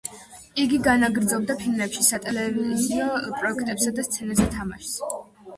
იგი 0.61 0.79
განაგრძობდა 0.87 1.57
ფილმებში, 1.59 2.05
სატელევიზიო 2.07 3.11
პროექტებსა 3.37 3.95
და 4.01 4.07
სცენაზე 4.11 4.49
თამაშს. 4.57 4.99